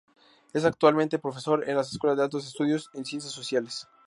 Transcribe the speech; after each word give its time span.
Es 0.51 0.65
actualmente 0.65 1.19
profesor 1.19 1.69
en 1.69 1.75
la 1.75 1.81
"Escuela 1.83 2.15
de 2.15 2.23
altos 2.23 2.47
estudios 2.47 2.89
en 2.93 3.05
ciencias 3.05 3.33
sociales". 3.33 3.87